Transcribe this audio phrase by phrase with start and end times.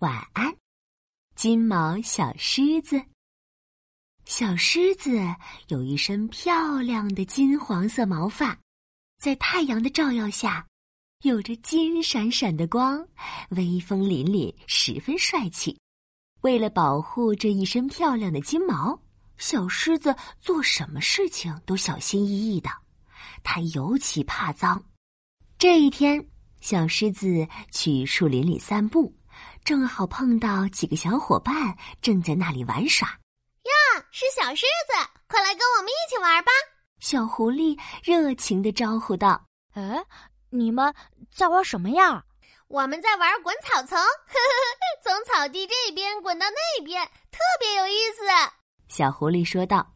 [0.00, 0.54] 晚安，
[1.36, 3.02] 金毛小狮子。
[4.26, 5.18] 小狮子
[5.68, 8.58] 有一身漂亮的金黄色毛发，
[9.18, 10.66] 在太阳的照耀下，
[11.22, 13.08] 有着金闪闪的光，
[13.52, 15.74] 威风凛凛，十分帅气。
[16.42, 19.00] 为了保护这一身漂亮的金毛，
[19.38, 22.68] 小狮子做什么事情都小心翼翼的。
[23.42, 24.84] 它尤其怕脏。
[25.56, 26.28] 这一天，
[26.60, 29.15] 小狮子去树林里散步。
[29.66, 36.52] 正好碰到几个小伙伴正在那里玩耍，呀，是小狮子，快来跟我们一起玩吧！
[37.00, 39.44] 小狐狸热情的招呼道
[39.74, 40.00] ：“哎，
[40.50, 40.94] 你们
[41.34, 42.22] 在玩什么呀？
[42.68, 48.22] 我们在玩滚草丛，呵 呵从草地这边滚到那边，特别有意思。”
[48.88, 49.94] 小狐狸说道。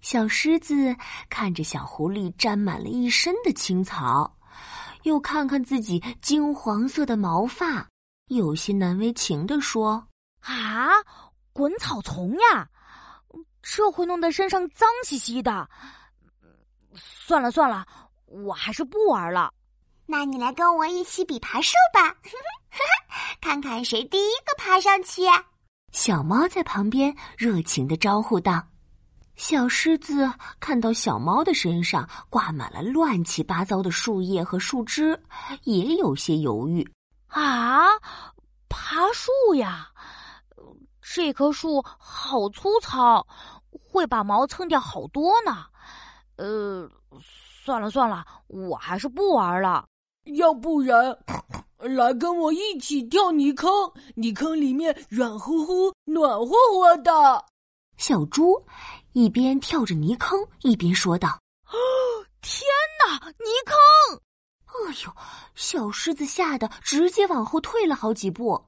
[0.00, 0.96] 小狮子
[1.28, 4.36] 看着小狐狸沾满了一身的青草，
[5.02, 7.88] 又看看自己金黄色的毛发。
[8.28, 10.06] 有些难为情的说
[10.40, 10.88] ：“啊，
[11.52, 12.68] 滚草丛呀，
[13.62, 15.68] 这会弄得身上脏兮兮的。
[16.94, 17.86] 算了算了，
[18.26, 19.52] 我还是不玩了。
[20.06, 22.16] 那你来跟我一起比爬树吧，
[23.40, 25.22] 看看谁第一个爬上去。”
[25.92, 28.66] 小猫在旁边热情的招呼道。
[29.36, 35.18] 小狮子看到小猫的身上挂满了乱七八糟的树叶和树枝，
[35.64, 36.86] 也有些犹豫。
[37.32, 37.88] 啊，
[38.68, 39.88] 爬树呀！
[41.00, 43.26] 这棵树好粗糙，
[43.70, 45.64] 会把毛蹭掉好多呢。
[46.36, 46.88] 呃，
[47.64, 49.86] 算了算了，我还是不玩了。
[50.36, 51.16] 要不然，
[51.78, 53.70] 来跟我一起跳泥坑，
[54.14, 57.44] 泥坑里面软乎乎、暖和和的。
[57.96, 58.64] 小猪
[59.12, 61.40] 一边跳着泥坑，一边说道
[62.40, 62.62] ：“天
[63.06, 64.20] 哪，泥坑！”
[64.72, 65.12] 哎呦！
[65.54, 68.64] 小狮子吓得直接往后退了好几步。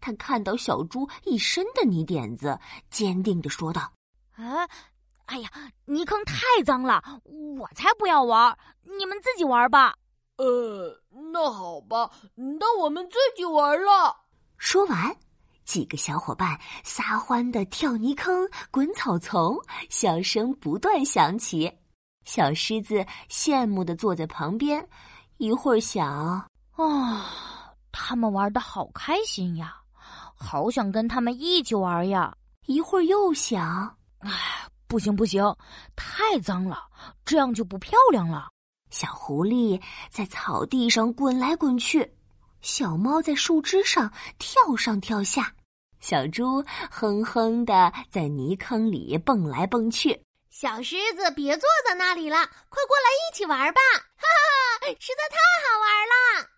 [0.00, 2.58] 他看到小猪一身的泥点子，
[2.90, 3.92] 坚定的说道
[4.36, 4.68] ：“啊，
[5.26, 5.50] 哎呀，
[5.86, 7.02] 泥坑太脏了，
[7.58, 8.56] 我才不要玩！
[8.82, 9.94] 你们自己玩吧。”
[10.36, 14.14] 呃，那好吧，那我们自己玩了。
[14.58, 15.16] 说完，
[15.64, 21.72] 几个小伙伴撒欢的跳泥坑、滚草丛，笑声不断响起。
[22.24, 24.86] 小狮子羡慕的坐在旁边。
[25.38, 29.76] 一会儿想，啊，他们玩的好开心呀，
[30.34, 32.34] 好想跟他们一起玩呀。
[32.66, 34.30] 一会儿又想，哎，
[34.86, 35.44] 不行不行，
[35.94, 36.78] 太脏了，
[37.24, 38.48] 这样就不漂亮了。
[38.90, 39.80] 小狐狸
[40.10, 42.10] 在草地上滚来滚去，
[42.62, 45.52] 小猫在树枝上跳上跳下，
[46.00, 50.18] 小猪哼哼的在泥坑里蹦来蹦去。
[50.58, 52.38] 小狮子，别坐在那里了，
[52.70, 53.80] 快过来一起玩吧！
[53.92, 54.24] 哈
[54.80, 56.48] 哈，实在太好玩了。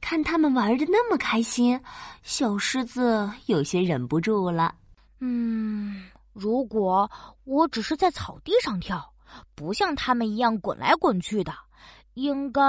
[0.00, 1.82] 看他们玩的那么开心，
[2.22, 4.72] 小狮子有些忍不住了。
[5.18, 7.10] 嗯，如果
[7.42, 9.12] 我只是在草地上跳，
[9.56, 11.52] 不像他们一样滚来滚去的，
[12.14, 12.62] 应该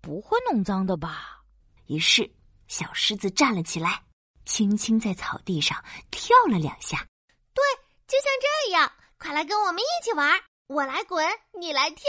[0.00, 1.42] 不会弄脏的吧？
[1.84, 2.26] 于是，
[2.66, 4.02] 小狮子站了起来，
[4.46, 5.76] 轻轻在草地上
[6.10, 7.06] 跳了两下。
[7.52, 7.62] 对，
[8.06, 8.90] 就像这样。
[9.20, 10.40] 快来跟我们一起玩！
[10.68, 11.22] 我来滚，
[11.52, 12.04] 你来跳。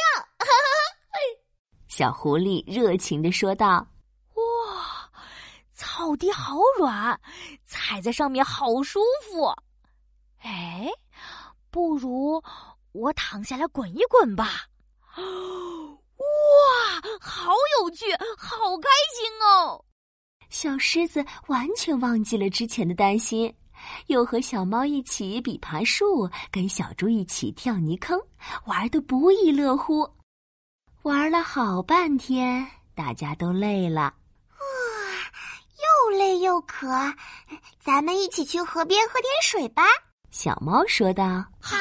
[1.89, 3.85] 小狐狸热情的说道
[4.35, 5.11] ：“哇，
[5.73, 7.19] 草地好软，
[7.66, 9.53] 踩在上面好舒服。
[10.41, 10.89] 哎，
[11.69, 12.41] 不如
[12.94, 14.67] 我躺下来滚一滚吧。
[15.17, 15.25] 哇，
[17.19, 17.51] 好
[17.81, 19.83] 有趣，好开心哦！”
[20.49, 23.53] 小狮子完全忘记了之前的担心。
[24.07, 28.19] 又和小猫一起比爬树，跟小猪一起跳泥坑，
[28.65, 30.09] 玩的不亦乐乎。
[31.03, 34.13] 玩了好半天，大家都累了，啊，
[36.11, 36.87] 又累又渴，
[37.79, 39.83] 咱们一起去河边喝点水吧。
[40.29, 41.77] 小猫说道：“好。”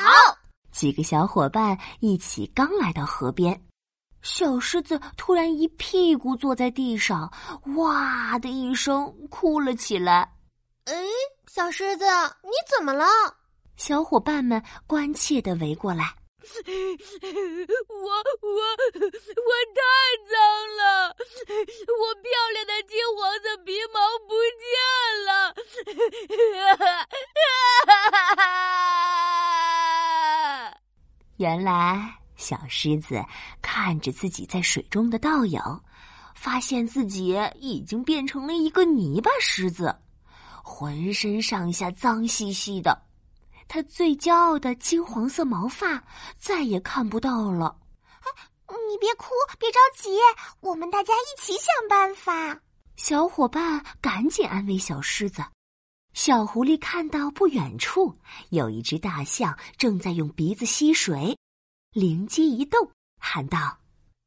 [0.73, 3.61] 几个小伙伴一起刚来到河边，
[4.23, 7.31] 小狮子突然一屁股坐在地上，
[7.77, 10.33] 哇的一声哭了起来。
[10.87, 10.95] 哎。
[11.53, 12.05] 小狮子，
[12.45, 13.05] 你怎么了？
[13.75, 16.15] 小伙伴们关切的围过来。
[17.89, 18.09] 我
[18.41, 19.83] 我我太
[20.31, 20.39] 脏
[20.77, 23.99] 了，我漂亮的金黄色皮毛
[24.29, 24.71] 不见
[25.27, 25.53] 了。
[31.39, 33.21] 原来，小狮子
[33.61, 35.61] 看着自己在水中的倒影，
[36.37, 39.93] 发现自己已经变成了一个泥巴狮子。
[40.63, 43.03] 浑身上下脏兮兮的，
[43.69, 46.03] 他最骄傲的金黄色毛发
[46.39, 47.77] 再也看不到了。
[48.89, 49.27] 你别哭，
[49.59, 50.11] 别着急，
[50.61, 52.61] 我们大家一起想办法。
[52.97, 55.45] 小伙伴赶紧安慰小狮子。
[56.13, 58.13] 小狐狸看到不远处
[58.49, 61.39] 有一只大象正在用鼻子吸水，
[61.93, 62.91] 灵机一动，
[63.21, 63.59] 喊道：“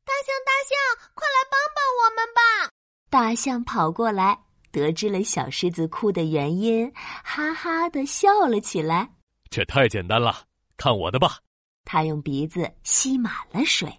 [0.06, 2.72] 大象，大象，快来帮帮我们吧！”
[3.12, 6.92] 大象跑过来，得知了小狮子哭的原因，
[7.24, 9.08] 哈哈的笑了起来。
[9.52, 10.36] 这太简单了，
[10.78, 11.38] 看我的吧！
[11.86, 13.96] 他用鼻子吸满了水，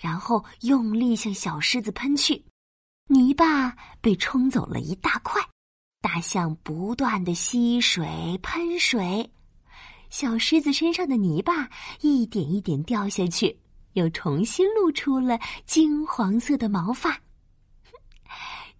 [0.00, 2.44] 然后用力向小狮子喷去，
[3.06, 5.40] 泥巴被冲走了一大块。
[6.00, 8.04] 大象不断的吸水
[8.42, 9.30] 喷水，
[10.10, 11.70] 小狮子身上的泥巴
[12.00, 13.56] 一点一点掉下去，
[13.92, 17.16] 又重新露出了金黄色的毛发。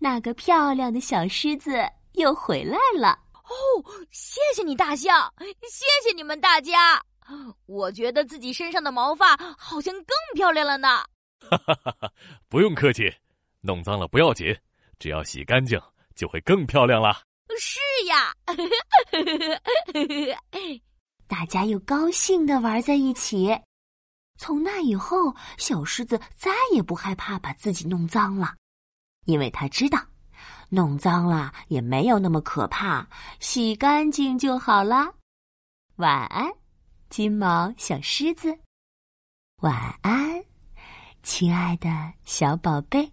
[0.03, 1.71] 那个漂亮的小狮子
[2.15, 3.17] 又回来了。
[3.45, 3.55] 哦，
[4.11, 5.33] 谢谢你，大象！
[5.39, 7.01] 谢谢你们大家。
[7.67, 10.89] 我觉得自己身上的毛发好像更漂亮了呢。
[11.39, 12.13] 哈哈哈哈！
[12.49, 13.15] 不用客气，
[13.61, 14.53] 弄脏了不要紧，
[14.99, 15.81] 只要洗干净。
[16.17, 17.23] 就会更漂亮了。
[17.59, 18.35] 是呀，
[21.27, 23.59] 大家又高兴的玩在一起。
[24.37, 28.55] 从那以后，小狮子再也不害怕把自己弄脏了，
[29.25, 29.99] 因为他知道，
[30.69, 33.07] 弄脏了也没有那么可怕，
[33.41, 35.15] 洗干净就好了。
[35.97, 36.51] 晚安，
[37.09, 38.59] 金毛小狮子。
[39.61, 40.43] 晚安，
[41.23, 43.13] 亲爱的小宝贝。